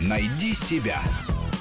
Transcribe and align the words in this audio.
Найди 0.00 0.54
себя. 0.54 1.00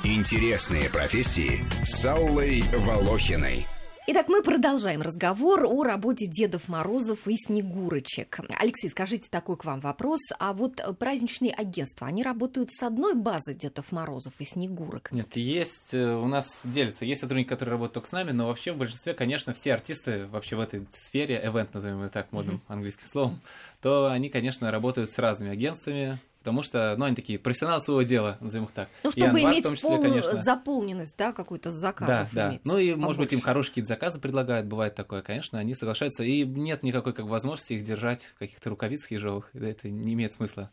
Интересные 0.03 0.89
профессии 0.89 1.63
с 1.83 2.05
Аллой 2.05 2.63
Волохиной. 2.73 3.67
Итак, 4.11 4.27
мы 4.27 4.41
продолжаем 4.41 5.03
разговор 5.03 5.65
о 5.65 5.83
работе 5.83 6.25
Дедов 6.25 6.67
Морозов 6.67 7.27
и 7.27 7.35
Снегурочек. 7.35 8.39
Алексей, 8.57 8.89
скажите 8.89 9.27
такой 9.29 9.55
к 9.55 9.65
вам 9.65 9.81
вопрос. 9.81 10.21
А 10.39 10.53
вот 10.53 10.81
праздничные 10.97 11.53
агентства, 11.53 12.07
они 12.07 12.23
работают 12.23 12.71
с 12.71 12.81
одной 12.81 13.13
базы 13.13 13.53
Дедов 13.53 13.91
Морозов 13.91 14.33
и 14.39 14.45
Снегурок? 14.45 15.11
Нет, 15.11 15.35
есть, 15.35 15.93
э, 15.93 16.15
у 16.15 16.25
нас 16.25 16.61
делится. 16.63 17.05
Есть 17.05 17.21
сотрудники, 17.21 17.49
которые 17.49 17.73
работают 17.73 17.93
только 17.93 18.07
с 18.07 18.11
нами, 18.11 18.31
но 18.31 18.47
вообще 18.47 18.71
в 18.71 18.77
большинстве, 18.77 19.13
конечно, 19.13 19.53
все 19.53 19.75
артисты 19.75 20.25
вообще 20.25 20.55
в 20.55 20.61
этой 20.61 20.87
сфере, 20.89 21.39
event, 21.45 21.69
назовем 21.73 21.97
его 21.97 22.07
так 22.07 22.31
модным 22.31 22.55
mm-hmm. 22.55 22.73
английским 22.73 23.05
словом, 23.05 23.41
то 23.79 24.09
они, 24.09 24.29
конечно, 24.29 24.71
работают 24.71 25.11
с 25.11 25.19
разными 25.19 25.51
агентствами, 25.51 26.17
потому 26.39 26.63
что, 26.63 26.95
ну, 26.97 27.05
они 27.05 27.15
такие 27.15 27.37
профессионалы 27.37 27.81
своего 27.81 28.01
дела, 28.01 28.37
назовем 28.39 28.65
их 28.65 28.71
так. 28.71 28.89
Ну, 29.03 29.11
чтобы 29.11 29.41
иметь 29.41 29.65
числе, 29.65 29.89
полную 29.89 30.23
конечно... 30.23 30.41
заполненность, 30.41 31.15
да, 31.17 31.31
какой-то 31.31 31.71
заказов 31.71 32.29
Да, 32.33 32.51
да. 32.51 32.59
Ну, 32.63 32.77
и, 32.77 32.91
побольше. 32.91 33.05
может 33.05 33.21
быть, 33.21 33.33
им 33.33 33.41
хорошие 33.41 33.71
какие-то 33.71 33.89
заказы 33.89 34.19
предлагают, 34.19 34.67
бывает 34.67 34.95
такое, 34.95 35.21
конечно, 35.21 35.59
они 35.59 35.75
соглашаются, 35.75 36.23
и 36.23 36.45
нет 36.45 36.83
никакой 36.83 37.13
как 37.13 37.25
возможности 37.25 37.73
их 37.73 37.83
держать 37.83 38.23
в 38.23 38.39
каких-то 38.39 38.69
рукавицах 38.69 39.11
ежовых, 39.11 39.49
это 39.53 39.89
не 39.89 40.13
имеет 40.13 40.33
смысла. 40.33 40.69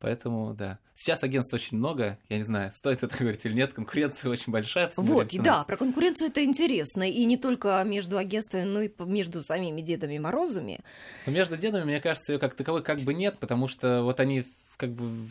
Поэтому, 0.00 0.54
да. 0.54 0.78
Сейчас 0.94 1.24
агентств 1.24 1.52
очень 1.52 1.76
много. 1.76 2.18
Я 2.28 2.36
не 2.36 2.44
знаю, 2.44 2.70
стоит 2.72 3.02
это 3.02 3.16
говорить 3.18 3.44
или 3.44 3.54
нет. 3.54 3.72
Конкуренция 3.72 4.30
очень 4.30 4.52
большая. 4.52 4.90
Вот, 4.96 5.32
и 5.32 5.38
да, 5.38 5.64
про 5.64 5.76
конкуренцию 5.76 6.28
это 6.28 6.44
интересно. 6.44 7.02
И 7.02 7.24
не 7.24 7.36
только 7.36 7.82
между 7.84 8.16
агентствами, 8.16 8.62
но 8.62 8.82
и 8.82 8.90
между 9.00 9.42
самими 9.42 9.80
Дедами 9.80 10.18
Морозами. 10.18 10.80
Но 11.26 11.32
между 11.32 11.56
Дедами, 11.56 11.84
мне 11.84 12.00
кажется, 12.00 12.32
ее 12.32 12.38
как 12.38 12.54
таковой 12.54 12.82
как 12.82 13.00
бы 13.00 13.12
нет, 13.12 13.38
потому 13.38 13.66
что 13.66 14.02
вот 14.02 14.20
они 14.20 14.44
как 14.78 14.92
бы 14.92 15.28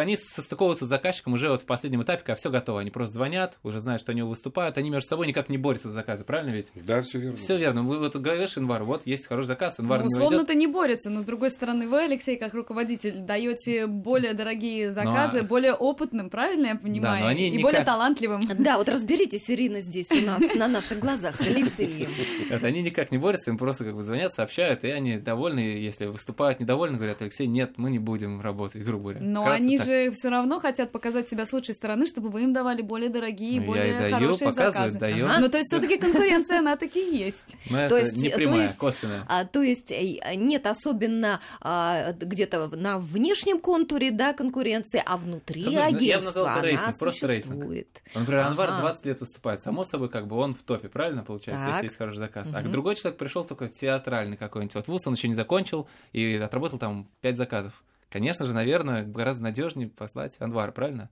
они 0.00 0.16
состыковываются 0.16 0.86
с 0.86 0.88
заказчиком 0.88 1.34
уже 1.34 1.48
вот 1.48 1.62
в 1.62 1.66
последнем 1.66 2.02
этапе, 2.02 2.22
когда 2.24 2.34
все 2.34 2.50
готово. 2.50 2.80
Они 2.80 2.90
просто 2.90 3.14
звонят, 3.14 3.58
уже 3.62 3.80
знают, 3.80 4.00
что 4.00 4.12
они 4.12 4.22
выступают, 4.22 4.78
они 4.78 4.90
между 4.90 5.08
собой 5.08 5.26
никак 5.26 5.48
не 5.48 5.58
борются 5.58 5.88
за 5.88 5.94
заказы, 5.94 6.24
правильно 6.24 6.54
ведь? 6.54 6.70
Да, 6.74 7.02
все 7.02 7.18
верно. 7.18 7.36
Все 7.36 7.56
верно. 7.56 7.82
Вы 7.82 7.98
вот 7.98 8.16
говоришь, 8.16 8.56
Инвар, 8.58 8.84
вот 8.84 9.06
есть 9.06 9.26
хороший 9.26 9.46
заказ, 9.46 9.78
Инвар 9.78 10.00
ну, 10.00 10.06
не 10.06 10.14
Условно-то 10.14 10.54
не 10.54 10.66
борются, 10.66 11.10
но 11.10 11.20
с 11.20 11.24
другой 11.24 11.50
стороны, 11.50 11.88
вы, 11.88 12.04
Алексей, 12.04 12.36
как 12.36 12.54
руководитель, 12.54 13.18
даете 13.20 13.86
более 13.86 14.34
дорогие 14.34 14.92
заказы, 14.92 15.38
ну, 15.38 15.44
а... 15.44 15.46
более 15.46 15.74
опытным, 15.74 16.30
правильно 16.30 16.66
я 16.68 16.76
понимаю? 16.76 17.18
Да, 17.18 17.24
но 17.24 17.26
они 17.28 17.48
и 17.48 17.50
никак... 17.50 17.62
более 17.62 17.84
талантливым. 17.84 18.40
Да, 18.58 18.78
вот 18.78 18.88
разберитесь, 18.88 19.50
Ирина, 19.50 19.80
здесь 19.80 20.10
у 20.10 20.20
нас 20.20 20.54
на 20.54 20.68
наших 20.68 20.98
глазах 20.98 21.36
с 21.36 21.40
Алексеем. 21.40 22.08
Это 22.50 22.66
они 22.66 22.82
никак 22.82 23.10
не 23.10 23.18
борются, 23.18 23.50
им 23.50 23.58
просто 23.58 23.84
как 23.84 23.94
бы 23.94 24.02
звонят, 24.02 24.34
сообщают, 24.34 24.84
и 24.84 24.90
они 24.90 25.18
довольны, 25.18 25.60
если 25.60 26.06
выступают 26.06 26.60
недовольны, 26.60 26.96
говорят, 26.96 27.22
Алексей, 27.22 27.46
нет, 27.46 27.74
мы 27.76 27.90
не 27.90 27.98
будем 27.98 28.40
работать, 28.40 28.84
грубо 28.84 29.10
говоря. 29.10 29.20
Но 29.20 29.46
они 29.46 29.78
же 29.78 29.85
все 30.12 30.28
равно 30.28 30.60
хотят 30.60 30.92
показать 30.92 31.28
себя 31.28 31.46
с 31.46 31.52
лучшей 31.52 31.74
стороны, 31.74 32.06
чтобы 32.06 32.30
вы 32.30 32.42
им 32.42 32.52
давали 32.52 32.82
более 32.82 33.10
дорогие, 33.10 33.60
ну, 33.60 33.66
более 33.66 33.88
я 33.88 34.08
и 34.08 34.10
даю, 34.10 34.14
хорошие 34.14 34.52
заказы. 34.52 34.98
Даю. 34.98 35.26
Ага. 35.26 35.40
Ну, 35.40 35.48
то 35.48 35.58
есть 35.58 35.70
все-таки 35.70 35.98
конкуренция, 35.98 36.58
она 36.58 36.76
таки 36.76 37.00
есть. 37.16 37.56
Но 37.70 37.88
то 37.88 37.96
есть, 37.96 38.16
не 38.16 38.30
прямая, 38.30 38.56
то 38.56 38.62
есть, 38.62 38.76
косвенная. 38.76 39.24
А, 39.28 39.44
то 39.44 39.62
есть 39.62 39.90
э, 39.90 40.34
нет 40.34 40.66
особенно 40.66 41.40
а, 41.60 42.12
где-то 42.12 42.68
на 42.76 42.98
внешнем 42.98 43.60
контуре, 43.60 44.10
да, 44.10 44.32
конкуренции, 44.32 45.02
а 45.04 45.16
внутри 45.16 45.64
ну, 45.64 45.82
агентства 45.82 46.52
она 46.52 46.62
рейтинг, 46.62 46.98
просто 46.98 47.26
рейтинг. 47.26 47.86
Например, 48.14 48.40
ага. 48.40 48.48
Анвар 48.48 48.80
20 48.80 49.06
лет 49.06 49.20
выступает, 49.20 49.62
само 49.62 49.84
собой, 49.84 50.08
как 50.08 50.26
бы 50.26 50.36
он 50.36 50.54
в 50.54 50.62
топе, 50.62 50.88
правильно 50.88 51.22
получается, 51.22 51.64
так. 51.64 51.74
если 51.74 51.86
есть 51.86 51.96
хороший 51.96 52.18
заказ. 52.18 52.48
Угу. 52.48 52.56
А 52.56 52.62
другой 52.62 52.96
человек 52.96 53.18
пришел 53.18 53.44
только 53.44 53.68
театральный 53.68 54.36
какой-нибудь. 54.36 54.74
Вот 54.74 54.88
вуз 54.88 55.06
он 55.06 55.14
еще 55.14 55.28
не 55.28 55.34
закончил 55.34 55.88
и 56.12 56.34
отработал 56.36 56.78
там 56.78 57.08
5 57.20 57.36
заказов. 57.36 57.82
Конечно 58.16 58.46
же, 58.46 58.54
наверное, 58.54 59.04
гораздо 59.04 59.42
надежнее 59.42 59.90
послать 59.90 60.40
Анвар, 60.40 60.72
правильно? 60.72 61.10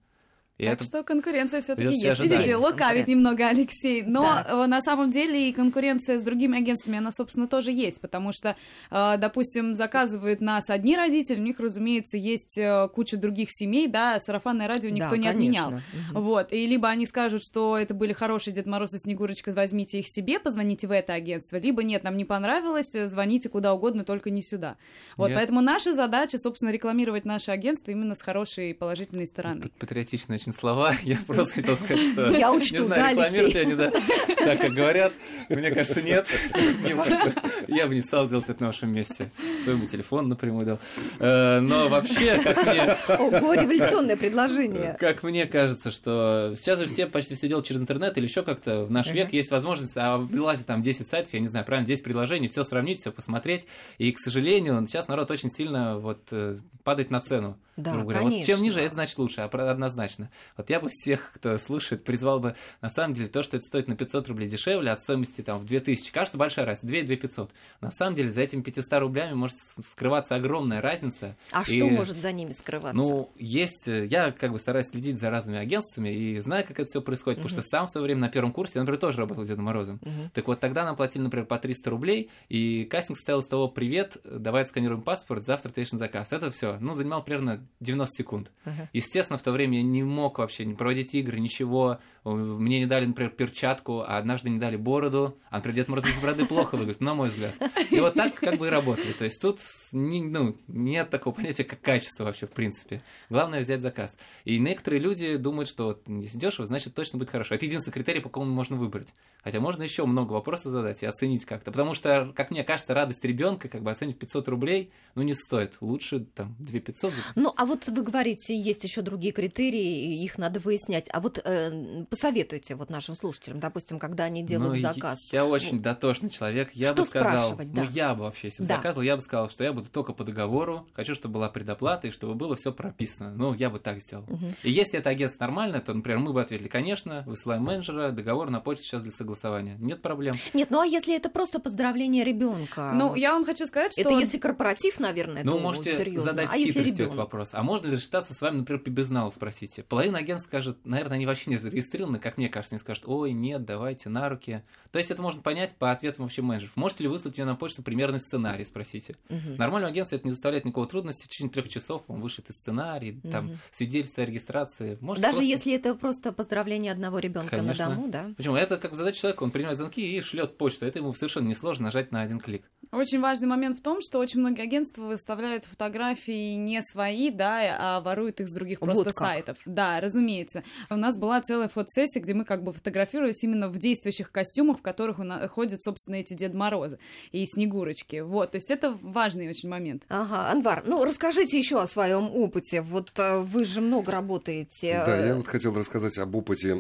И 0.56 0.64
так 0.64 0.74
это 0.74 0.84
что 0.84 1.02
конкуренция 1.02 1.60
все-таки 1.60 1.96
есть. 1.96 2.20
Видите, 2.20 2.54
лукавит 2.54 3.08
немного 3.08 3.48
Алексей. 3.48 4.02
Но 4.02 4.22
да. 4.22 4.64
Э, 4.64 4.66
на 4.66 4.80
самом 4.80 5.10
деле 5.10 5.48
и 5.48 5.52
конкуренция 5.52 6.16
с 6.16 6.22
другими 6.22 6.58
агентствами, 6.58 6.98
она, 6.98 7.10
собственно, 7.10 7.48
тоже 7.48 7.72
есть. 7.72 8.00
Потому 8.00 8.30
что, 8.32 8.54
э, 8.90 9.16
допустим, 9.18 9.74
заказывают 9.74 10.40
нас 10.40 10.70
одни 10.70 10.96
родители, 10.96 11.40
у 11.40 11.42
них, 11.42 11.58
разумеется, 11.58 12.16
есть 12.16 12.56
э, 12.56 12.88
куча 12.94 13.16
других 13.16 13.48
семей, 13.50 13.88
да, 13.88 14.20
сарафанное 14.20 14.68
радио 14.68 14.90
никто 14.90 15.10
да, 15.10 15.16
не 15.16 15.26
конечно. 15.26 15.66
отменял. 15.66 15.82
Угу. 16.12 16.20
Вот. 16.20 16.52
И 16.52 16.66
либо 16.66 16.88
они 16.88 17.06
скажут, 17.06 17.42
что 17.44 17.76
это 17.76 17.92
были 17.92 18.12
хорошие 18.12 18.54
Дед 18.54 18.66
Мороз 18.66 18.94
и 18.94 18.98
Снегурочка, 18.98 19.50
возьмите 19.56 19.98
их 19.98 20.06
себе, 20.06 20.38
позвоните 20.38 20.86
в 20.86 20.92
это 20.92 21.14
агентство, 21.14 21.56
либо 21.56 21.82
нет, 21.82 22.04
нам 22.04 22.16
не 22.16 22.24
понравилось, 22.24 22.90
звоните 22.92 23.48
куда 23.48 23.74
угодно, 23.74 24.04
только 24.04 24.30
не 24.30 24.42
сюда. 24.42 24.76
Вот. 25.16 25.30
Нет. 25.30 25.38
Поэтому 25.38 25.60
наша 25.62 25.92
задача, 25.92 26.38
собственно, 26.38 26.70
рекламировать 26.70 27.24
наше 27.24 27.50
агентство 27.50 27.90
именно 27.90 28.14
с 28.14 28.22
хорошей 28.22 28.70
и 28.70 28.72
положительной 28.72 29.26
стороны. 29.26 29.68
Патриотичная 29.80 30.38
очень 30.44 30.52
слова. 30.52 30.94
Я 31.02 31.18
просто 31.26 31.54
хотел 31.54 31.76
сказать, 31.76 32.12
что... 32.12 32.28
Я 32.36 32.52
учту, 32.52 32.82
не 32.82 32.86
знаю, 32.86 33.16
рекламируют 33.16 33.56
они, 33.56 33.74
да, 33.74 33.90
так, 34.36 34.60
как 34.60 34.72
говорят. 34.72 35.12
Мне 35.48 35.70
кажется, 35.70 36.02
нет. 36.02 36.26
Я 37.68 37.86
бы 37.86 37.94
не 37.94 38.00
стал 38.00 38.28
делать 38.28 38.48
это 38.48 38.62
на 38.62 38.68
вашем 38.68 38.92
месте. 38.92 39.30
Свой 39.62 39.76
бы 39.76 39.86
телефон 39.86 40.28
напрямую 40.28 40.66
дал. 40.66 40.78
Э, 41.18 41.60
но 41.60 41.88
вообще, 41.88 42.38
как 42.42 42.66
мне... 42.66 42.96
Ого, 43.08 43.54
революционное 43.54 44.16
предложение. 44.16 44.96
Как 44.98 45.22
мне 45.22 45.46
кажется, 45.46 45.90
что 45.90 46.52
сейчас 46.56 46.78
же 46.78 46.86
все 46.86 47.06
почти 47.06 47.34
все 47.34 47.48
делают 47.48 47.66
через 47.66 47.80
интернет 47.80 48.16
или 48.18 48.26
еще 48.26 48.42
как-то. 48.42 48.84
В 48.84 48.90
наш 48.90 49.10
век 49.10 49.32
есть 49.32 49.50
возможность, 49.50 49.96
а 49.96 50.18
вылазит 50.18 50.66
там 50.66 50.82
10 50.82 51.06
сайтов, 51.06 51.32
я 51.32 51.40
не 51.40 51.48
знаю, 51.48 51.64
правильно, 51.64 51.86
10 51.86 52.02
предложений, 52.02 52.48
все 52.48 52.64
сравнить, 52.64 53.00
все 53.00 53.12
посмотреть. 53.12 53.66
И, 53.98 54.12
к 54.12 54.18
сожалению, 54.18 54.84
сейчас 54.86 55.08
народ 55.08 55.30
очень 55.30 55.50
сильно 55.50 55.98
вот 55.98 56.20
э, 56.32 56.54
падает 56.82 57.10
на 57.10 57.20
цену. 57.20 57.58
Да, 57.76 57.96
говоря. 57.96 58.20
конечно. 58.20 58.38
Вот 58.38 58.46
чем 58.46 58.62
ниже, 58.62 58.80
это 58.80 58.94
значит 58.94 59.18
лучше, 59.18 59.40
однозначно. 59.40 60.30
Вот 60.56 60.70
я 60.70 60.80
бы 60.80 60.88
всех, 60.90 61.32
кто 61.34 61.58
слушает, 61.58 62.04
призвал 62.04 62.40
бы, 62.40 62.54
на 62.80 62.88
самом 62.88 63.14
деле, 63.14 63.28
то, 63.28 63.42
что 63.42 63.56
это 63.56 63.66
стоит 63.66 63.88
на 63.88 63.96
500 63.96 64.28
рублей 64.28 64.48
дешевле, 64.48 64.90
от 64.90 65.00
стоимости 65.00 65.40
там 65.42 65.58
в 65.58 65.64
2000, 65.64 66.12
кажется, 66.12 66.38
большая 66.38 66.66
разница, 66.66 66.86
2 66.86 67.02
2 67.02 67.16
500. 67.16 67.50
На 67.80 67.90
самом 67.90 68.14
деле, 68.14 68.30
за 68.30 68.42
этими 68.42 68.62
500 68.62 69.00
рублями 69.00 69.34
может 69.34 69.56
скрываться 69.90 70.34
огромная 70.34 70.80
разница. 70.80 71.36
А 71.50 71.62
и, 71.62 71.78
что 71.78 71.86
может 71.86 72.20
за 72.20 72.32
ними 72.32 72.52
скрываться? 72.52 72.96
Ну, 72.96 73.32
есть, 73.36 73.88
э, 73.88 74.06
я 74.06 74.32
как 74.32 74.52
бы 74.52 74.58
стараюсь 74.58 74.86
следить 74.86 75.18
за 75.18 75.30
разными 75.30 75.58
агентствами 75.58 76.10
и 76.10 76.38
знаю, 76.40 76.64
как 76.66 76.78
это 76.78 76.88
все 76.88 77.00
происходит, 77.00 77.38
угу. 77.38 77.48
потому 77.48 77.62
что 77.62 77.68
сам 77.68 77.86
в 77.86 77.90
свое 77.90 78.04
время 78.04 78.20
на 78.20 78.28
первом 78.28 78.52
курсе, 78.52 78.72
я, 78.76 78.82
например, 78.82 79.00
тоже 79.00 79.18
работал 79.18 79.44
Дедом 79.44 79.64
Морозом. 79.64 80.00
Угу. 80.02 80.30
Так 80.34 80.46
вот, 80.46 80.60
тогда 80.60 80.84
нам 80.84 80.96
платили, 80.96 81.22
например, 81.22 81.46
по 81.46 81.58
300 81.58 81.90
рублей, 81.90 82.30
и 82.48 82.84
кастинг 82.84 83.18
стоял 83.18 83.42
с 83.42 83.46
того, 83.46 83.68
привет, 83.68 84.16
давай 84.24 84.62
отсканируем 84.62 85.02
паспорт, 85.02 85.44
завтра 85.44 85.70
ты 85.70 85.84
заказ. 85.92 86.32
Это 86.32 86.50
все, 86.50 86.78
ну, 86.80 86.94
занимал 86.94 87.22
примерно 87.22 87.63
90 87.80 88.12
секунд. 88.16 88.52
Uh-huh. 88.64 88.88
Естественно, 88.92 89.38
в 89.38 89.42
то 89.42 89.52
время 89.52 89.78
я 89.78 89.82
не 89.82 90.02
мог 90.02 90.38
вообще 90.38 90.64
не 90.64 90.74
проводить 90.74 91.14
игры, 91.14 91.40
ничего. 91.40 91.98
Мне 92.24 92.78
не 92.78 92.86
дали, 92.86 93.04
например, 93.04 93.30
перчатку, 93.30 94.00
а 94.00 94.16
однажды 94.16 94.48
не 94.48 94.58
дали 94.58 94.76
бороду. 94.76 95.36
А, 95.50 95.56
например, 95.56 95.76
Дед 95.76 95.88
Мороз 95.88 96.04
без 96.04 96.14
бороды 96.20 96.46
плохо 96.46 96.76
выглядит, 96.76 97.00
на 97.00 97.14
мой 97.14 97.28
взгляд. 97.28 97.54
И 97.90 98.00
вот 98.00 98.14
так 98.14 98.34
как 98.34 98.58
бы 98.58 98.66
и 98.66 98.70
работали. 98.70 99.12
То 99.12 99.24
есть 99.24 99.40
тут 99.40 99.58
не, 99.92 100.22
ну, 100.22 100.56
нет 100.66 101.10
такого 101.10 101.34
понятия, 101.34 101.64
как 101.64 101.80
качество 101.80 102.24
вообще, 102.24 102.46
в 102.46 102.50
принципе. 102.50 103.02
Главное 103.28 103.60
взять 103.60 103.82
заказ. 103.82 104.16
И 104.44 104.58
некоторые 104.58 105.00
люди 105.00 105.36
думают, 105.36 105.68
что 105.68 105.84
вот, 105.84 106.02
если 106.08 106.38
дешево, 106.38 106.66
значит 106.66 106.94
точно 106.94 107.18
будет 107.18 107.30
хорошо. 107.30 107.54
Это 107.54 107.66
единственный 107.66 107.92
критерий, 107.92 108.20
по 108.20 108.28
какому 108.28 108.50
можно 108.50 108.76
выбрать. 108.76 109.08
Хотя 109.42 109.60
можно 109.60 109.82
еще 109.82 110.06
много 110.06 110.32
вопросов 110.32 110.72
задать 110.72 111.02
и 111.02 111.06
оценить 111.06 111.44
как-то. 111.44 111.70
Потому 111.70 111.94
что, 111.94 112.32
как 112.34 112.50
мне 112.50 112.64
кажется, 112.64 112.94
радость 112.94 113.24
ребенка, 113.24 113.68
как 113.68 113.82
бы 113.82 113.90
оценить 113.90 114.18
500 114.18 114.48
рублей, 114.48 114.90
ну 115.14 115.22
не 115.22 115.34
стоит. 115.34 115.76
Лучше 115.80 116.20
там 116.20 116.56
2 116.58 116.80
500. 116.80 117.12
Ну, 117.34 117.52
а 117.56 117.66
вот 117.66 117.86
вы 117.86 118.02
говорите, 118.02 118.58
есть 118.58 118.84
еще 118.84 119.02
другие 119.02 119.32
критерии, 119.32 120.22
их 120.22 120.38
надо 120.38 120.60
выяснять. 120.60 121.08
А 121.12 121.20
вот 121.20 121.40
э, 121.44 122.04
посоветуйте 122.08 122.74
вот 122.74 122.90
нашим 122.90 123.14
слушателям, 123.14 123.60
допустим, 123.60 123.98
когда 123.98 124.24
они 124.24 124.42
делают 124.42 124.74
ну, 124.74 124.80
заказ. 124.80 125.32
Я 125.32 125.46
очень 125.46 125.82
дотошный 125.82 126.30
человек. 126.30 126.70
Я 126.72 126.88
что 126.88 127.02
бы 127.02 127.04
сказал, 127.04 127.56
да. 127.56 127.64
ну 127.82 127.90
я 127.90 128.14
бы 128.14 128.24
вообще, 128.24 128.48
если 128.48 128.62
бы 128.62 128.68
да. 128.68 128.76
заказывал, 128.76 129.02
я 129.02 129.16
бы 129.16 129.22
сказал, 129.22 129.48
что 129.48 129.64
я 129.64 129.72
буду 129.72 129.88
только 129.90 130.12
по 130.12 130.24
договору, 130.24 130.86
хочу, 130.92 131.14
чтобы 131.14 131.34
была 131.34 131.48
предоплата 131.48 132.08
и 132.08 132.10
чтобы 132.10 132.34
было 132.34 132.56
все 132.56 132.72
прописано. 132.72 133.32
Ну, 133.34 133.54
я 133.54 133.70
бы 133.70 133.78
так 133.78 134.00
сделал. 134.00 134.24
Угу. 134.24 134.54
И 134.62 134.70
если 134.70 134.98
это 134.98 135.10
агентство 135.10 135.44
нормальное, 135.44 135.80
то, 135.80 135.92
например, 135.94 136.18
мы 136.18 136.32
бы 136.32 136.40
ответили, 136.40 136.68
конечно, 136.68 137.22
высылаем 137.26 137.62
менеджера, 137.62 138.10
договор 138.10 138.50
на 138.50 138.60
почту 138.60 138.84
сейчас 138.84 139.02
для 139.02 139.10
согласования. 139.10 139.76
Нет 139.78 140.02
проблем. 140.02 140.34
Нет, 140.52 140.70
ну 140.70 140.80
а 140.80 140.86
если 140.86 141.16
это 141.16 141.30
просто 141.30 141.60
поздравление 141.60 142.24
ребенка? 142.24 142.92
Ну, 142.94 143.08
вот. 143.08 143.18
я 143.18 143.32
вам 143.32 143.44
хочу 143.44 143.66
сказать, 143.66 143.92
что... 143.92 144.02
Это 144.02 144.18
если 144.18 144.38
корпоратив, 144.38 145.00
наверное, 145.00 145.44
ну, 145.44 145.52
то 145.52 145.58
можете 145.58 145.92
серьезно. 145.92 146.30
задать 146.30 146.48
а 146.50 146.56
если 146.56 146.92
этот 146.92 147.14
вопрос. 147.14 147.43
А 147.52 147.62
можно 147.62 147.88
ли 147.88 147.98
считаться 147.98 148.32
с 148.32 148.40
вами, 148.40 148.58
например, 148.58 148.82
по 148.82 148.90
безналу 148.90 149.32
спросите? 149.32 149.82
Половина 149.82 150.18
агентств 150.18 150.48
скажет, 150.48 150.78
наверное, 150.84 151.16
они 151.16 151.26
вообще 151.26 151.50
не 151.50 151.56
зарегистрированы, 151.56 152.18
как 152.18 152.38
мне 152.38 152.48
кажется, 152.48 152.74
они 152.74 152.80
скажут, 152.80 153.04
ой, 153.06 153.32
нет, 153.32 153.64
давайте 153.64 154.08
на 154.08 154.28
руки. 154.28 154.62
То 154.92 154.98
есть 154.98 155.10
это 155.10 155.20
можно 155.22 155.42
понять 155.42 155.74
по 155.74 155.90
ответам 155.90 156.24
вообще 156.24 156.42
менеджеров. 156.42 156.76
Можете 156.76 157.02
ли 157.02 157.08
выслать 157.08 157.36
мне 157.36 157.44
на 157.44 157.56
почту 157.56 157.82
примерный 157.82 158.20
сценарий, 158.20 158.64
спросите. 158.64 159.16
Угу. 159.28 159.56
Нормальному 159.58 159.92
агентству 159.92 160.16
это 160.16 160.26
не 160.26 160.30
заставляет 160.30 160.64
никакого 160.64 160.86
трудности. 160.86 161.24
В 161.24 161.28
течение 161.28 161.52
трех 161.52 161.68
часов 161.68 162.02
он 162.08 162.20
вышлет 162.20 162.50
и 162.50 162.52
сценарий, 162.52 163.20
угу. 163.22 163.30
там, 163.30 163.58
свидетельство 163.70 164.22
о 164.22 164.26
регистрации. 164.26 164.96
Может, 165.00 165.22
Даже 165.22 165.36
просто... 165.36 165.50
если 165.50 165.74
это 165.74 165.94
просто 165.94 166.32
поздравление 166.32 166.92
одного 166.92 167.18
ребенка 167.18 167.60
на 167.60 167.74
дому, 167.74 168.08
да? 168.08 168.32
Почему? 168.36 168.56
Это 168.56 168.78
как 168.78 168.92
бы 168.92 168.96
задача 168.96 169.18
человека, 169.18 169.42
он 169.42 169.50
принимает 169.50 169.78
звонки 169.78 170.16
и 170.16 170.20
шлет 170.20 170.56
почту. 170.56 170.86
Это 170.86 171.00
ему 171.00 171.12
совершенно 171.12 171.48
несложно 171.48 171.84
нажать 171.84 172.12
на 172.12 172.22
один 172.22 172.38
клик. 172.38 172.70
Очень 172.94 173.20
важный 173.20 173.48
момент 173.48 173.80
в 173.80 173.82
том, 173.82 173.98
что 174.00 174.20
очень 174.20 174.38
многие 174.38 174.62
агентства 174.62 175.02
выставляют 175.02 175.64
фотографии 175.64 176.54
не 176.54 176.80
свои, 176.80 177.30
да, 177.30 177.76
а 177.78 178.00
воруют 178.00 178.40
их 178.40 178.48
с 178.48 178.52
других 178.52 178.78
просто 178.78 179.04
вот 179.04 179.14
сайтов. 179.14 179.58
Да, 179.64 180.00
разумеется. 180.00 180.62
У 180.90 180.96
нас 180.96 181.16
была 181.16 181.40
целая 181.40 181.68
фотосессия, 181.68 182.20
где 182.20 182.34
мы 182.34 182.44
как 182.44 182.62
бы 182.62 182.72
фотографировались 182.72 183.42
именно 183.42 183.68
в 183.68 183.78
действующих 183.78 184.30
костюмах, 184.30 184.78
в 184.78 184.82
которых 184.82 185.18
у 185.18 185.24
нас 185.24 185.50
ходят, 185.50 185.82
собственно, 185.82 186.16
эти 186.16 186.34
Дед 186.34 186.54
Морозы 186.54 187.00
и 187.32 187.44
Снегурочки. 187.46 188.20
Вот, 188.20 188.52
то 188.52 188.56
есть 188.56 188.70
это 188.70 188.96
важный 189.02 189.48
очень 189.48 189.68
момент. 189.68 190.04
Ага, 190.08 190.50
Анвар, 190.50 190.84
ну 190.86 191.04
расскажите 191.04 191.58
еще 191.58 191.80
о 191.80 191.88
своем 191.88 192.30
опыте. 192.30 192.80
Вот 192.80 193.10
э, 193.16 193.40
вы 193.40 193.64
же 193.64 193.80
много 193.80 194.12
работаете. 194.12 195.02
Да, 195.04 195.26
я 195.26 195.34
вот 195.34 195.48
хотел 195.48 195.74
рассказать 195.74 196.16
об 196.18 196.36
опыте 196.36 196.76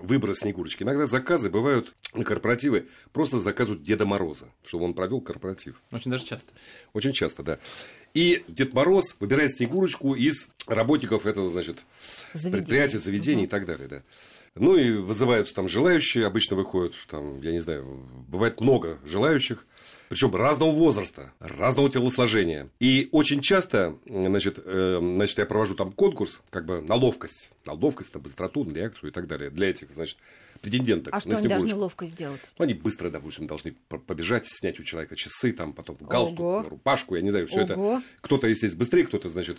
выбора 0.00 0.34
Снегурочки. 0.34 0.84
Иногда 0.84 1.06
заказы 1.06 1.50
бывают 1.50 1.96
на 2.14 2.22
корпоративы, 2.22 2.86
просто 3.12 3.38
заказывают 3.38 3.82
Деда 3.82 4.06
Мороза, 4.06 4.46
чтобы 4.64 4.84
он 4.84 4.94
провел 4.94 5.20
корпоратив. 5.20 5.55
Очень 5.90 6.10
даже 6.10 6.24
часто. 6.24 6.52
Очень 6.92 7.12
часто, 7.12 7.42
да. 7.42 7.58
И 8.14 8.44
Дед 8.48 8.72
Мороз 8.72 9.16
выбирает 9.20 9.52
Снегурочку 9.52 10.14
из 10.14 10.48
работников 10.66 11.26
этого, 11.26 11.48
значит, 11.50 11.78
Заведение. 12.32 12.58
предприятия, 12.58 12.98
заведений 12.98 13.42
угу. 13.42 13.46
и 13.46 13.50
так 13.50 13.66
далее, 13.66 13.88
да. 13.88 14.02
Ну 14.54 14.76
и 14.76 14.92
вызываются 14.92 15.54
там 15.54 15.68
желающие, 15.68 16.26
обычно 16.26 16.56
выходят, 16.56 16.94
там, 17.08 17.42
я 17.42 17.52
не 17.52 17.60
знаю, 17.60 18.08
бывает 18.28 18.60
много 18.60 18.98
желающих, 19.04 19.66
причем 20.08 20.34
разного 20.34 20.70
возраста, 20.70 21.32
разного 21.40 21.90
телосложения. 21.90 22.68
И 22.80 23.08
очень 23.12 23.40
часто, 23.40 23.98
значит, 24.06 24.58
э, 24.64 24.98
значит, 25.00 25.38
я 25.38 25.46
провожу 25.46 25.74
там 25.74 25.92
конкурс, 25.92 26.42
как 26.50 26.66
бы 26.66 26.80
на 26.80 26.94
ловкость, 26.94 27.50
на 27.66 27.72
ловкость, 27.72 28.14
на 28.14 28.20
быстроту, 28.20 28.64
на 28.64 28.72
реакцию 28.72 29.10
и 29.10 29.12
так 29.12 29.26
далее, 29.26 29.50
для 29.50 29.70
этих, 29.70 29.92
значит, 29.94 30.18
претенденток. 30.60 31.14
А 31.14 31.20
что 31.20 31.36
они 31.36 31.48
должны 31.48 31.74
ловко 31.74 32.06
сделать? 32.06 32.40
Ну, 32.58 32.64
они 32.64 32.74
быстро, 32.74 33.10
допустим, 33.10 33.46
должны 33.46 33.74
побежать, 33.88 34.44
снять 34.46 34.78
у 34.80 34.84
человека 34.84 35.16
часы, 35.16 35.52
там, 35.52 35.72
потом 35.72 35.96
галстук, 36.00 36.40
Ого. 36.40 36.66
рубашку, 36.68 37.16
я 37.16 37.22
не 37.22 37.30
знаю, 37.30 37.48
все 37.48 37.62
это. 37.62 38.02
Кто-то, 38.20 38.46
естественно, 38.46 38.78
быстрее, 38.78 39.04
кто-то, 39.04 39.30
значит, 39.30 39.58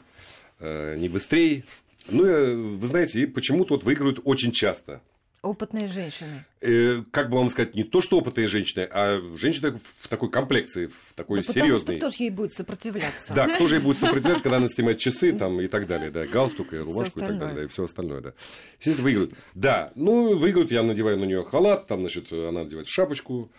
э, 0.60 0.96
не 0.98 1.10
быстрее. 1.10 1.64
Ну, 2.10 2.26
э, 2.26 2.56
вы 2.56 2.88
знаете, 2.88 3.28
почему-то 3.28 3.76
вот 3.76 3.84
выигрывают 3.84 4.22
очень 4.24 4.52
часто. 4.52 5.02
Опытные 5.44 5.88
женщины. 5.88 6.46
Э, 6.62 7.04
как 7.12 7.30
бы 7.30 7.38
вам 7.38 7.50
сказать, 7.50 7.76
не 7.76 7.84
то, 7.84 8.02
что 8.02 8.18
опытные 8.18 8.48
женщины, 8.48 8.88
а 8.92 9.22
женщины 9.38 9.80
в 10.02 10.08
такой 10.08 10.32
комплекции, 10.32 10.88
в 10.88 11.14
такой 11.16 11.44
да 11.44 11.54
серьезной. 11.54 11.98
Кто 11.98 12.10
же 12.10 12.16
ей 12.20 12.30
будет 12.32 12.54
сопротивляться? 12.54 13.34
Да, 13.34 13.48
кто 13.48 13.68
же 13.68 13.76
ей 13.76 13.82
будет 13.82 13.98
сопротивляться, 14.00 14.44
когда 14.44 14.58
она 14.58 14.68
снимает 14.68 14.98
часы 14.98 15.32
там 15.32 15.62
и 15.62 15.68
так 15.68 15.86
далее, 15.86 16.10
да, 16.10 16.26
галстук 16.26 16.74
и 16.74 16.78
рубашку 16.78 17.20
и 17.20 17.24
так 17.24 17.38
далее, 17.38 17.56
да, 17.56 17.64
и 17.64 17.68
все 17.68 17.84
остальное, 17.84 18.22
да. 18.22 18.34
Естественно, 18.80 19.04
выиграют. 19.04 19.34
Да, 19.54 19.92
ну, 19.96 20.38
выиграют, 20.38 20.72
я 20.72 20.82
надеваю 20.82 21.20
на 21.20 21.26
нее 21.26 21.44
халат, 21.44 21.88
там, 21.88 22.00
значит, 22.00 22.32
она 22.32 22.64
надевает 22.64 22.88
шапочку, 22.88 23.52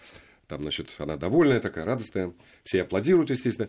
там, 0.49 0.63
значит, 0.63 0.89
она 0.99 1.17
довольная 1.17 1.61
такая, 1.61 1.85
радостная. 1.85 2.33
Все 2.65 2.83
аплодируют, 2.83 3.31
естественно. 3.31 3.69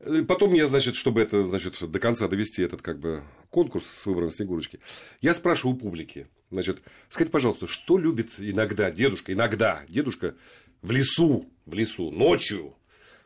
Э, 0.00 0.22
потом 0.26 0.52
я, 0.52 0.66
значит, 0.66 0.96
чтобы 0.96 1.22
это, 1.22 1.46
значит, 1.46 1.76
до 1.80 1.98
конца 2.00 2.28
довести 2.28 2.62
этот, 2.62 2.82
как 2.82 2.98
бы, 2.98 3.22
конкурс 3.56 3.86
с 3.86 4.04
выбором 4.04 4.30
Снегурочки, 4.30 4.80
я 5.22 5.32
спрашиваю 5.32 5.76
у 5.76 5.78
публики, 5.78 6.26
значит, 6.50 6.82
скажите, 7.08 7.32
пожалуйста, 7.32 7.66
что 7.66 7.96
любит 7.96 8.32
иногда 8.36 8.90
дедушка, 8.90 9.32
иногда 9.32 9.82
дедушка 9.88 10.34
в 10.82 10.90
лесу, 10.90 11.48
в 11.64 11.72
лесу, 11.72 12.10
ночью, 12.10 12.76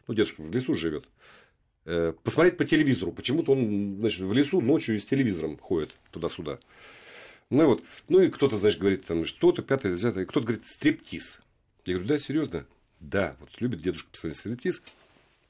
ну, 0.06 0.14
дедушка 0.14 0.42
в 0.42 0.54
лесу 0.54 0.76
живет, 0.76 1.08
э, 1.84 2.12
посмотреть 2.22 2.58
по 2.58 2.64
телевизору. 2.64 3.10
Почему-то 3.10 3.50
он, 3.50 3.96
значит, 3.98 4.20
в 4.20 4.32
лесу 4.32 4.60
ночью 4.60 5.00
с 5.00 5.04
телевизором 5.04 5.58
ходит 5.58 5.98
туда-сюда. 6.12 6.60
Ну 7.50 7.64
и 7.64 7.66
вот, 7.66 7.82
ну 8.06 8.20
и 8.20 8.30
кто-то, 8.30 8.56
значит, 8.56 8.78
говорит 8.78 9.04
там 9.04 9.26
что-то, 9.26 9.62
пятое, 9.62 9.96
десятое, 9.96 10.26
кто-то 10.26 10.46
говорит 10.46 10.64
стриптиз. 10.64 11.40
Я 11.86 11.94
говорю, 11.94 12.08
да, 12.08 12.18
серьезно? 12.20 12.66
Да, 13.00 13.34
вот 13.40 13.50
любит 13.58 13.80
дедушка 13.80 14.08
посмотреть 14.12 14.38
стриптиз. 14.38 14.84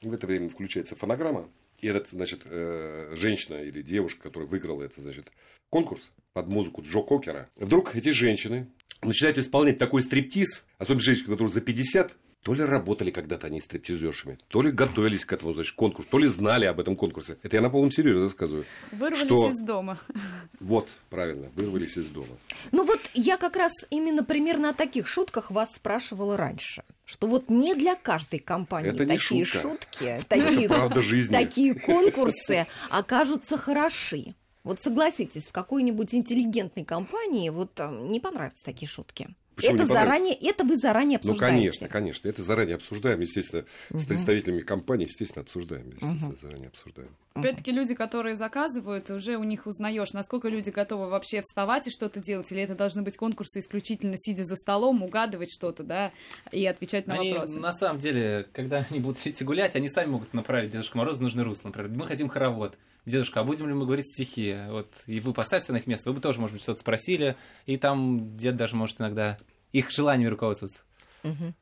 В 0.01 0.11
это 0.11 0.25
время 0.25 0.49
включается 0.49 0.95
фонограмма, 0.95 1.47
и 1.81 1.87
этот, 1.87 2.09
значит, 2.09 2.41
э, 2.45 3.13
женщина 3.15 3.55
или 3.55 3.81
девушка, 3.81 4.23
которая 4.23 4.47
выиграла 4.47 4.83
этот, 4.83 5.03
значит, 5.03 5.31
конкурс 5.69 6.11
под 6.33 6.47
музыку 6.47 6.81
Джо 6.83 7.01
Кокера, 7.01 7.49
вдруг 7.55 7.95
эти 7.95 8.09
женщины 8.09 8.67
начинают 9.01 9.37
исполнять 9.37 9.79
такой 9.79 10.01
стриптиз, 10.01 10.63
особенно 10.77 11.01
женщины, 11.01 11.25
которые 11.25 11.51
за 11.51 11.61
50, 11.61 12.15
то 12.43 12.53
ли 12.53 12.63
работали 12.63 13.11
когда-то 13.11 13.47
они 13.47 13.61
стриптизершами, 13.61 14.37
то 14.47 14.61
ли 14.61 14.71
готовились 14.71 15.25
к 15.25 15.33
этому 15.33 15.53
значит, 15.53 15.75
конкурсу, 15.75 16.09
то 16.09 16.17
ли 16.17 16.27
знали 16.27 16.65
об 16.65 16.79
этом 16.79 16.95
конкурсе. 16.95 17.37
Это 17.43 17.57
я 17.57 17.61
на 17.61 17.69
полном 17.69 17.91
серьезе 17.91 18.19
рассказываю. 18.19 18.65
Вырвались 18.91 19.23
что... 19.23 19.49
из 19.49 19.59
дома. 19.59 19.99
Вот, 20.59 20.89
правильно, 21.09 21.49
вырвались 21.55 21.97
из 21.97 22.09
дома. 22.09 22.37
Ну 22.71 22.85
вот 22.85 22.99
я 23.13 23.37
как 23.37 23.55
раз 23.55 23.71
именно 23.89 24.23
примерно 24.23 24.69
о 24.69 24.73
таких 24.73 25.07
шутках 25.07 25.49
вас 25.51 25.73
спрашивала 25.75 26.37
раньше. 26.37 26.83
Что 27.03 27.27
вот 27.27 27.49
не 27.49 27.73
для 27.75 27.95
каждой 27.95 28.39
компании 28.39 28.91
Это 28.91 29.05
такие 29.05 29.43
шутка. 29.43 29.69
шутки, 29.69 30.25
такие, 30.29 30.67
правда 30.67 31.01
жизни. 31.01 31.33
такие 31.33 31.73
конкурсы 31.73 32.67
окажутся 32.89 33.57
хороши. 33.57 34.35
Вот 34.63 34.79
согласитесь, 34.81 35.45
в 35.45 35.51
какой-нибудь 35.51 36.13
интеллигентной 36.13 36.85
компании 36.85 37.49
вот 37.49 37.79
не 37.79 38.19
понравятся 38.19 38.63
такие 38.63 38.87
шутки. 38.87 39.29
Почему 39.61 39.75
это 39.75 39.85
заранее, 39.85 40.35
это 40.35 40.63
вы 40.63 40.75
заранее 40.75 41.19
ну, 41.23 41.31
обсуждаете? 41.31 41.55
Ну, 41.55 41.61
конечно, 41.61 41.87
конечно. 41.87 42.27
Это 42.27 42.43
заранее 42.43 42.75
обсуждаем, 42.75 43.19
естественно, 43.19 43.65
угу. 43.89 43.99
с 43.99 44.05
представителями 44.05 44.61
компании, 44.61 45.05
естественно, 45.05 45.43
обсуждаем, 45.43 45.89
естественно, 45.89 46.33
угу. 46.33 46.39
заранее 46.41 46.67
обсуждаем. 46.67 47.09
Опять-таки 47.33 47.71
люди, 47.71 47.95
которые 47.95 48.35
заказывают, 48.35 49.09
уже 49.09 49.37
у 49.37 49.43
них 49.43 49.65
узнаешь, 49.65 50.11
насколько 50.13 50.49
люди 50.49 50.69
готовы 50.69 51.09
вообще 51.09 51.41
вставать 51.41 51.87
и 51.87 51.91
что-то 51.91 52.19
делать, 52.19 52.51
или 52.51 52.61
это 52.61 52.75
должны 52.75 53.01
быть 53.03 53.17
конкурсы 53.17 53.59
исключительно 53.59 54.15
сидя 54.17 54.43
за 54.43 54.55
столом, 54.55 55.03
угадывать 55.03 55.51
что-то, 55.51 55.83
да, 55.83 56.11
и 56.51 56.65
отвечать 56.65 57.07
на 57.07 57.15
они, 57.15 57.33
вопросы. 57.33 57.59
На 57.59 57.71
самом 57.71 57.99
деле, 57.99 58.47
когда 58.53 58.85
они 58.89 58.99
будут 58.99 59.25
идти 59.25 59.43
гулять, 59.43 59.75
они 59.75 59.87
сами 59.87 60.09
могут 60.09 60.33
направить 60.33 60.71
Дедушку 60.71 60.97
Морозу 60.97 61.19
в 61.19 61.21
нужное 61.23 61.45
русло. 61.45 61.69
Например, 61.69 61.91
мы 61.91 62.05
хотим 62.05 62.27
хоровод 62.27 62.77
дедушка, 63.05 63.39
а 63.39 63.43
будем 63.43 63.67
ли 63.67 63.73
мы 63.73 63.85
говорить 63.85 64.07
стихи? 64.07 64.55
Вот, 64.69 65.03
и 65.07 65.19
вы 65.19 65.33
поставите 65.33 65.71
на 65.71 65.77
их 65.77 65.87
место, 65.87 66.09
вы 66.09 66.15
бы 66.15 66.21
тоже, 66.21 66.39
может 66.39 66.53
быть, 66.53 66.63
что-то 66.63 66.79
спросили, 66.79 67.35
и 67.65 67.77
там 67.77 68.37
дед 68.37 68.55
даже 68.55 68.75
может 68.75 68.99
иногда 68.99 69.37
их 69.71 69.89
желаниями 69.91 70.29
руководствоваться. 70.29 70.81
Угу. 71.23 71.53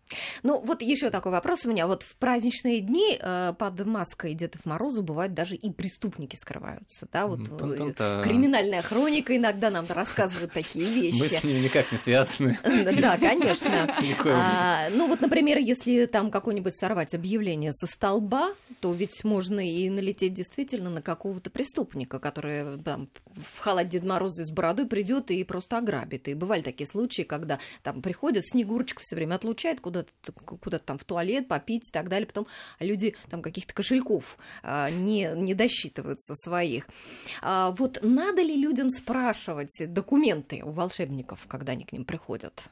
Ну, 0.44 0.60
вот 0.62 0.82
еще 0.82 1.10
такой 1.10 1.32
вопрос 1.32 1.66
у 1.66 1.70
меня. 1.70 1.88
Вот 1.88 2.04
в 2.04 2.16
праздничные 2.16 2.82
дни 2.82 3.18
э, 3.20 3.54
под 3.58 3.86
маской 3.86 4.34
Дедов 4.34 4.66
Морозу 4.66 5.04
бывают 5.04 5.34
даже 5.34 5.56
и 5.56 5.70
преступники 5.72 6.36
скрываются, 6.36 7.08
да? 7.12 7.28
Вот 7.28 7.42
э, 7.42 8.22
криминальная 8.24 8.82
хроника 8.82 9.36
иногда 9.36 9.70
нам 9.70 9.86
рассказывает 9.88 10.54
такие 10.54 10.86
вещи. 10.86 11.20
Мы 11.20 11.28
с 11.28 11.44
ними 11.44 11.60
никак 11.60 11.92
не 11.92 11.98
связаны. 11.98 12.58
Да, 12.64 13.18
конечно. 13.18 13.70
А, 14.32 14.90
ну, 14.92 15.08
вот, 15.08 15.22
например, 15.22 15.58
если 15.58 16.06
там 16.06 16.32
какое-нибудь 16.32 16.76
сорвать 16.76 17.14
объявление 17.14 17.74
со 17.74 17.88
столба, 17.88 18.54
то 18.80 18.94
ведь 18.94 19.24
можно 19.24 19.60
и 19.60 19.90
налететь 19.90 20.34
действительно 20.34 20.90
на 20.90 21.02
какого-то 21.02 21.50
преступника, 21.50 22.20
который 22.20 22.82
там 22.82 23.10
в 23.26 23.60
халат 23.60 23.90
Дед 23.90 24.04
Мороза 24.04 24.44
с 24.44 24.52
бородой 24.52 24.88
придет 24.88 25.32
и 25.32 25.44
просто 25.44 25.78
ограбит. 25.78 26.28
И 26.28 26.34
бывали 26.34 26.62
такие 26.62 26.88
случаи, 26.88 27.24
когда 27.24 27.60
там 27.84 28.02
приходят, 28.02 28.46
Снегурочка 28.46 29.02
все 29.02 29.16
время 29.16 29.36
отлучает 29.50 29.82
куда-то 29.82 30.12
куда 30.32 30.80
там 30.80 30.98
в 30.98 31.04
туалет, 31.04 31.48
попить 31.48 31.90
и 31.90 31.92
так 31.92 32.10
далее. 32.10 32.28
Потом 32.28 32.48
люди 32.80 33.16
там 33.30 33.42
каких-то 33.42 33.74
кошельков 33.74 34.38
а, 34.64 34.90
не, 34.90 35.32
не 35.36 35.54
досчитываются 35.54 36.36
своих. 36.36 36.88
А, 37.42 37.72
вот 37.72 38.00
надо 38.02 38.42
ли 38.42 38.56
людям 38.56 38.90
спрашивать 38.90 39.82
документы 39.88 40.62
у 40.64 40.72
волшебников, 40.72 41.46
когда 41.48 41.74
они 41.74 41.86
к 41.86 41.92
ним 41.92 42.06
приходят? 42.06 42.70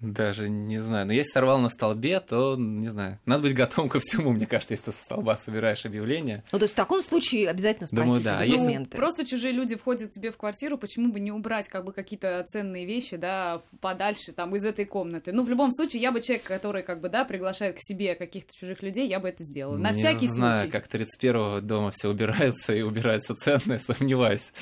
Даже 0.00 0.48
не 0.48 0.78
знаю. 0.78 1.06
Но 1.06 1.12
если 1.12 1.32
сорвал 1.32 1.58
на 1.58 1.68
столбе, 1.68 2.20
то, 2.20 2.56
не 2.56 2.88
знаю, 2.88 3.18
надо 3.26 3.42
быть 3.42 3.54
готовым 3.54 3.88
ко 3.90 3.98
всему, 3.98 4.30
мне 4.30 4.46
кажется, 4.46 4.74
если 4.74 4.86
ты 4.86 4.92
со 4.92 5.02
столба 5.02 5.36
собираешь 5.36 5.84
объявление. 5.84 6.44
Ну, 6.52 6.58
то 6.58 6.64
есть 6.64 6.74
в 6.74 6.76
таком 6.76 7.02
случае 7.02 7.48
обязательно 7.48 7.88
спросить 7.88 8.06
Думаю, 8.06 8.22
да. 8.22 8.38
документы. 8.38 8.90
Ну, 8.92 8.98
просто 8.98 9.26
чужие 9.26 9.52
люди 9.52 9.74
входят 9.74 10.12
тебе 10.12 10.30
в 10.30 10.36
квартиру, 10.36 10.78
почему 10.78 11.12
бы 11.12 11.18
не 11.18 11.32
убрать 11.32 11.68
как 11.68 11.84
бы 11.84 11.92
какие-то 11.92 12.44
ценные 12.46 12.86
вещи, 12.86 13.16
да, 13.16 13.62
подальше 13.80 14.32
там 14.32 14.54
из 14.54 14.64
этой 14.64 14.84
комнаты. 14.84 15.32
Ну, 15.32 15.42
в 15.42 15.48
любом 15.48 15.72
случае, 15.72 16.00
я 16.00 16.12
бы 16.12 16.20
человек, 16.20 16.44
который 16.44 16.84
как 16.84 17.00
бы, 17.00 17.08
да, 17.08 17.24
приглашает 17.24 17.76
к 17.76 17.80
себе 17.80 18.14
каких-то 18.14 18.54
чужих 18.54 18.82
людей, 18.82 19.08
я 19.08 19.18
бы 19.18 19.28
это 19.28 19.42
сделала. 19.42 19.76
На 19.76 19.90
не 19.90 19.94
всякий 19.98 20.28
знаю, 20.28 20.68
случай. 20.68 20.70
как 20.70 20.86
31-го 20.86 21.60
дома 21.60 21.90
все 21.90 22.08
убираются 22.08 22.72
и 22.72 22.82
убираются 22.82 23.34
ценное, 23.34 23.80
сомневаюсь. 23.80 24.52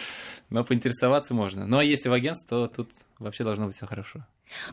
Но 0.50 0.64
поинтересоваться 0.64 1.34
можно. 1.34 1.66
Ну, 1.66 1.78
а 1.78 1.84
если 1.84 2.08
в 2.08 2.12
агентство, 2.12 2.68
то 2.68 2.74
тут 2.76 2.90
вообще 3.18 3.44
должно 3.44 3.66
быть 3.66 3.76
все 3.76 3.86
хорошо. 3.86 4.24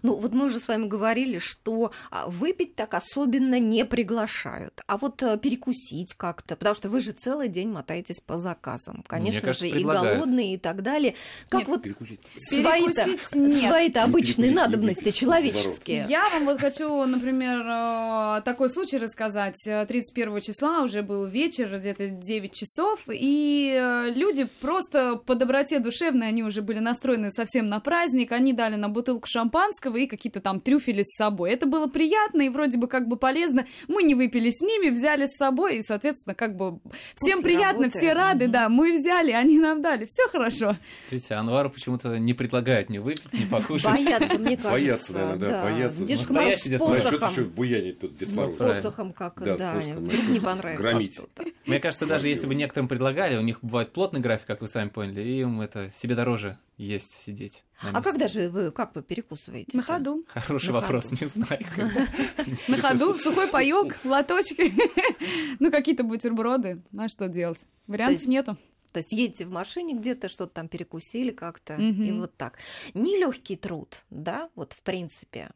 Ну, 0.01 0.15
вот 0.15 0.33
мы 0.33 0.45
уже 0.45 0.59
с 0.59 0.67
вами 0.67 0.87
говорили, 0.87 1.39
что 1.39 1.91
а, 2.11 2.27
выпить 2.27 2.75
так 2.75 2.93
особенно 2.93 3.59
не 3.59 3.85
приглашают. 3.85 4.81
А 4.87 4.97
вот 4.97 5.21
э, 5.23 5.37
перекусить 5.37 6.13
как-то, 6.15 6.55
потому 6.55 6.75
что 6.75 6.89
вы 6.89 6.99
же 6.99 7.11
целый 7.11 7.49
день 7.49 7.69
мотаетесь 7.69 8.19
по 8.19 8.37
заказам. 8.37 9.03
Конечно 9.07 9.41
кажется, 9.41 9.67
же, 9.67 9.73
предлагают. 9.73 10.11
и 10.11 10.15
голодные, 10.15 10.53
и 10.53 10.57
так 10.57 10.83
далее. 10.83 11.15
Как 11.49 11.61
нет, 11.61 11.69
вот 11.69 11.81
свои-то, 12.37 13.17
свои 13.29 13.91
обычные 13.93 14.51
надобности 14.51 15.11
человеческие. 15.11 16.05
Я 16.07 16.29
вам 16.29 16.45
вот 16.45 16.59
хочу, 16.59 17.03
например, 17.05 17.65
э, 17.65 18.41
такой 18.43 18.69
случай 18.69 18.97
рассказать. 18.97 19.57
31 19.63 20.41
числа 20.41 20.81
уже 20.81 21.01
был 21.01 21.25
вечер, 21.25 21.75
где-то 21.77 22.09
9 22.09 22.51
часов, 22.51 22.99
и 23.07 23.75
э, 23.75 24.11
люди 24.11 24.45
просто 24.61 25.15
по 25.15 25.35
доброте 25.63 25.79
душевной 25.79 26.27
они 26.27 26.43
уже 26.43 26.61
были 26.61 26.79
настроены 26.79 27.31
совсем 27.31 27.67
на 27.69 27.79
праздник, 27.79 28.31
они 28.31 28.53
дали 28.53 28.75
нам 28.75 28.93
бутылку 28.93 29.27
шампанского 29.27 29.97
и 29.97 30.07
какие-то 30.07 30.41
там 30.41 30.59
трюфели 30.59 31.03
с 31.03 31.15
собой. 31.15 31.51
Это 31.51 31.65
было 31.65 31.87
приятно 31.87 32.41
и 32.41 32.49
вроде 32.49 32.77
бы 32.77 32.87
как 32.87 33.07
бы 33.07 33.15
полезно. 33.15 33.65
Мы 33.87 34.03
не 34.03 34.15
выпили 34.15 34.49
с 34.49 34.61
ними, 34.61 34.89
взяли 34.89 35.27
с 35.27 35.37
собой, 35.37 35.77
и, 35.77 35.81
соответственно, 35.81 36.35
как 36.35 36.55
бы 36.55 36.79
всем 37.15 37.41
После 37.41 37.55
приятно, 37.55 37.83
работы. 37.83 37.97
все 37.97 38.13
рады, 38.13 38.45
mm-hmm. 38.45 38.49
да, 38.49 38.69
мы 38.69 38.93
взяли, 38.93 39.31
они 39.31 39.59
нам 39.59 39.81
дали, 39.81 40.05
все 40.05 40.27
хорошо. 40.29 40.75
Видите, 41.09 41.35
Анвару 41.35 41.69
почему-то 41.69 42.17
не 42.17 42.33
предлагают 42.33 42.89
не 42.89 42.99
выпить, 42.99 43.31
не 43.33 43.45
покушать. 43.45 44.03
Боятся, 44.03 44.37
мне 44.37 44.57
кажется. 44.57 44.71
Боятся, 44.71 45.13
наверное, 45.13 45.37
да, 45.37 45.49
да. 45.49 45.63
боятся. 45.63 46.05
Дед 46.05 46.29
Мороз 46.29 46.55
с 46.55 46.79
посохом. 46.79 47.31
Еще 47.31 47.43
буянить 47.43 47.99
тут 47.99 48.15
Дед 48.15 48.35
Мороз. 48.35 48.55
С 48.55 48.57
посохом 48.57 49.13
как, 49.13 49.41
да, 49.43 49.57
да 49.57 49.79
вдруг 49.79 50.27
не 50.27 50.39
понравится 50.39 50.81
Громить. 50.81 51.21
Мне 51.65 51.79
кажется, 51.79 52.05
даже 52.05 52.27
если 52.27 52.47
бы 52.47 52.55
некоторым 52.55 52.87
предлагали, 52.87 53.37
у 53.37 53.41
них 53.41 53.59
бывает 53.61 53.93
плотный 53.93 54.19
график, 54.19 54.47
как 54.47 54.61
вы 54.61 54.67
сами 54.67 54.89
поняли, 54.89 55.21
и 55.21 55.43
им 55.53 55.61
это 55.61 55.91
себе 55.91 56.15
дороже 56.15 56.57
есть, 56.77 57.21
сидеть. 57.21 57.63
А 57.79 58.01
когда 58.01 58.27
же 58.27 58.49
вы, 58.49 58.71
как 58.71 58.95
вы 58.95 59.03
перекусываете? 59.03 59.75
На 59.77 59.83
ходу. 59.83 60.23
Хороший 60.27 60.67
На 60.67 60.73
вопрос, 60.73 61.05
ходу. 61.05 61.17
не 61.21 61.27
знаю. 61.27 61.65
На 62.67 62.77
ходу, 62.77 63.17
сухой 63.17 63.47
паёк, 63.47 63.95
лоточки, 64.03 64.73
ну 65.59 65.71
какие-то 65.71 66.03
бутерброды, 66.03 66.81
на 66.91 67.07
что 67.09 67.27
делать? 67.27 67.65
Вариантов 67.87 68.25
нету. 68.25 68.57
То 68.91 68.99
есть 68.99 69.11
едете 69.11 69.45
в 69.45 69.49
машине 69.49 69.95
где-то, 69.95 70.29
что-то 70.29 70.53
там 70.53 70.67
перекусили 70.67 71.31
как-то, 71.31 71.75
и 71.75 72.11
вот 72.11 72.35
так. 72.37 72.59
Нелегкий 72.93 73.55
труд, 73.55 74.03
да, 74.11 74.49
вот 74.55 74.73
в 74.73 74.81
принципе. 74.81 75.49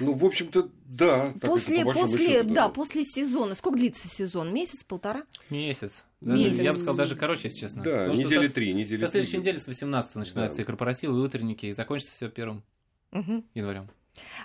Ну, 0.00 0.12
в 0.12 0.24
общем-то, 0.24 0.70
да. 0.84 1.32
После, 1.40 1.84
после, 1.84 2.26
счету, 2.26 2.48
да, 2.48 2.54
да, 2.54 2.68
после 2.68 3.04
сезона. 3.04 3.54
Сколько 3.54 3.78
длится 3.78 4.08
сезон? 4.08 4.52
Месяц, 4.52 4.84
полтора? 4.84 5.24
Месяц. 5.50 6.04
Даже, 6.20 6.44
Месяц. 6.44 6.60
Я 6.60 6.72
бы 6.72 6.78
сказал, 6.78 6.96
даже 6.96 7.16
короче, 7.16 7.42
если 7.44 7.60
честно. 7.60 7.82
Да, 7.82 8.06
Потому 8.06 8.16
недели 8.16 8.48
три, 8.48 8.72
недели 8.72 9.00
Со 9.00 9.08
следующей 9.08 9.38
недели, 9.38 9.56
с 9.56 9.66
18 9.66 10.16
начинаются 10.16 10.58
да. 10.58 10.62
и 10.62 10.66
корпоративы, 10.66 11.18
и 11.18 11.22
утренники, 11.22 11.66
и 11.66 11.72
закончится 11.72 12.14
все 12.14 12.28
первым 12.28 12.62
угу. 13.12 13.44
январем. 13.54 13.90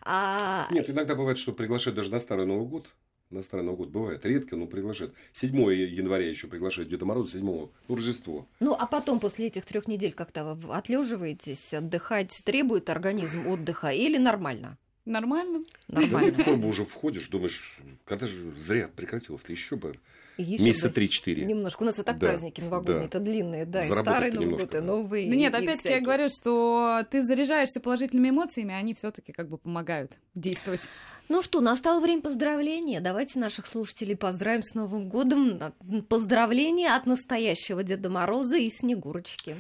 А... 0.04 0.68
Нет, 0.72 0.90
иногда 0.90 1.16
бывает, 1.16 1.38
что 1.38 1.54
приглашают 1.54 1.96
даже 1.96 2.12
на 2.12 2.20
Старый 2.20 2.46
Новый 2.46 2.68
год. 2.68 2.92
На 3.30 3.44
Старый 3.44 3.66
Новый 3.66 3.78
год 3.78 3.90
бывает 3.90 4.26
редко, 4.26 4.58
но 4.58 4.68
приглашают. 4.68 5.14
7 5.32 5.56
января 5.56 6.30
еще 6.30 6.48
приглашают 6.48 6.90
Деда 6.90 7.06
Мороза, 7.06 7.32
7 7.32 7.46
ну, 7.46 7.72
Рождество. 7.88 8.48
Ну, 8.60 8.74
а 8.74 8.86
потом, 8.86 9.22
после 9.22 9.48
этих 9.48 9.66
трех 9.66 9.88
недель, 9.88 10.12
как-то 10.12 10.58
отлеживаетесь, 10.70 11.74
отдыхать 11.74 12.42
требует 12.44 12.90
организм 12.90 13.48
отдыха 13.48 13.90
или 13.90 14.18
нормально? 14.18 14.78
Нормально. 15.06 15.64
Нормально. 15.88 16.32
Да, 16.32 16.44
в 16.44 16.46
форму 16.46 16.70
уже 16.70 16.86
входишь, 16.86 17.28
думаешь, 17.28 17.78
когда 18.06 18.28
же 18.28 18.52
зря 18.58 18.90
прекратилось, 18.96 19.44
еще 19.48 19.76
бы. 19.76 19.96
Еще 20.38 20.64
Месяца 20.64 20.90
три-четыре. 20.90 21.46
Немножко. 21.46 21.84
У 21.84 21.86
нас 21.86 22.00
и 22.00 22.04
так 22.04 22.18
да, 22.18 22.28
праздники 22.28 22.62
новогодние, 22.62 23.00
да. 23.00 23.06
это 23.06 23.20
длинные, 23.20 23.66
да, 23.66 23.84
и 23.84 23.86
старый 23.86 24.32
Новый 24.32 24.58
год, 24.58 24.74
и 24.74 24.80
новый. 24.80 25.30
Да 25.30 25.36
нет, 25.36 25.54
опять-таки 25.54 25.96
я 25.96 26.02
говорю, 26.02 26.30
что 26.30 27.06
ты 27.12 27.22
заряжаешься 27.22 27.80
положительными 27.80 28.30
эмоциями, 28.30 28.74
они 28.74 28.94
все-таки 28.94 29.34
как 29.34 29.50
бы 29.50 29.58
помогают 29.58 30.14
действовать. 30.34 30.90
Ну 31.30 31.42
что, 31.42 31.62
настало 31.62 32.02
время 32.02 32.22
поздравления. 32.22 33.02
Давайте 33.02 33.40
наших 33.40 33.68
слушателей 33.68 34.16
поздравим 34.16 34.64
с 34.64 34.74
Новым 34.74 35.10
годом. 35.10 35.60
Поздравления 36.08 36.96
от 36.96 37.06
настоящего 37.06 37.84
Деда 37.84 38.10
Мороза 38.10 38.58
и 38.58 38.70
Снегурочки. 38.70 39.56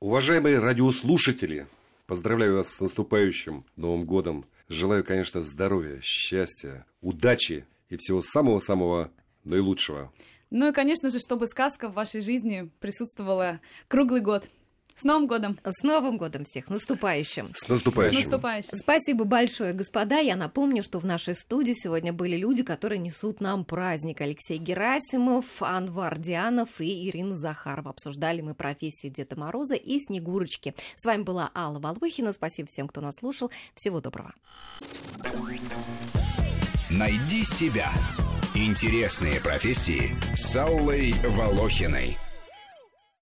Уважаемые 0.00 0.58
радиослушатели, 0.58 1.66
поздравляю 2.06 2.56
вас 2.56 2.74
с 2.74 2.80
наступающим 2.80 3.64
Новым 3.76 4.04
годом. 4.04 4.46
Желаю, 4.68 5.04
конечно, 5.04 5.42
здоровья, 5.42 6.00
счастья, 6.02 6.86
удачи 7.00 7.66
и 7.90 7.96
всего 7.96 8.22
самого-самого 8.22 9.12
наилучшего. 9.44 10.12
Ну 10.50 10.68
и, 10.68 10.72
конечно 10.72 11.10
же, 11.10 11.18
чтобы 11.18 11.46
сказка 11.46 11.88
в 11.88 11.94
вашей 11.94 12.20
жизни 12.20 12.70
присутствовала 12.80 13.60
круглый 13.88 14.20
год. 14.20 14.48
С 14.96 15.02
Новым 15.02 15.26
годом! 15.26 15.58
С 15.64 15.82
Новым 15.82 16.16
годом 16.16 16.44
всех! 16.44 16.68
Наступающим! 16.68 17.50
С 17.54 17.68
наступающим! 17.68 18.20
С 18.20 18.24
наступающим! 18.24 18.78
Спасибо 18.78 19.24
большое, 19.24 19.72
господа. 19.72 20.18
Я 20.18 20.36
напомню, 20.36 20.82
что 20.84 21.00
в 21.00 21.06
нашей 21.06 21.34
студии 21.34 21.72
сегодня 21.74 22.12
были 22.12 22.36
люди, 22.36 22.62
которые 22.62 22.98
несут 22.98 23.40
нам 23.40 23.64
праздник. 23.64 24.20
Алексей 24.20 24.58
Герасимов, 24.58 25.46
Анвар 25.60 26.18
Дианов 26.18 26.80
и 26.80 27.08
Ирина 27.08 27.34
Захарова. 27.34 27.90
Обсуждали 27.90 28.40
мы 28.40 28.54
профессии 28.54 29.08
Деда 29.08 29.38
Мороза 29.38 29.74
и 29.74 29.98
Снегурочки. 29.98 30.74
С 30.96 31.04
вами 31.04 31.22
была 31.22 31.50
Алла 31.54 31.80
Волохина. 31.80 32.32
Спасибо 32.32 32.68
всем, 32.68 32.86
кто 32.86 33.00
нас 33.00 33.16
слушал. 33.16 33.50
Всего 33.74 34.00
доброго. 34.00 34.32
Найди 36.90 37.44
себя. 37.44 37.90
Интересные 38.54 39.40
профессии 39.40 40.14
с 40.36 40.54
Аллой 40.54 41.12
Волохиной. 41.24 42.16